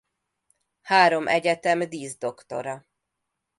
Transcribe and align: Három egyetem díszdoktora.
Három 0.81 1.27
egyetem 1.27 1.79
díszdoktora. 1.89 2.85